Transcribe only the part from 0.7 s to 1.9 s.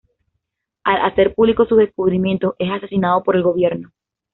Al hacer público sus